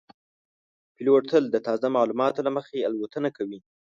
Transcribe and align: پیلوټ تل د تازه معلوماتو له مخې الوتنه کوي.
پیلوټ 0.95 1.23
تل 1.31 1.43
د 1.51 1.55
تازه 1.67 1.87
معلوماتو 1.95 2.45
له 2.47 2.51
مخې 2.57 2.85
الوتنه 2.89 3.29
کوي. 3.37 3.59